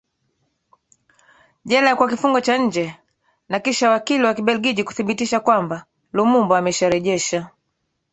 jela 1.69 1.95
kwa 1.97 2.07
kifungo 2.11 2.39
cha 2.41 2.57
nje 2.57 2.95
na 3.49 3.59
kisha 3.59 3.89
wakili 3.89 4.23
wa 4.23 4.33
Kibelgiji 4.33 4.83
kuthibitisha 4.83 5.39
kwamba 5.39 5.85
Lumumba 6.13 6.57
amesharejesha 6.57 7.49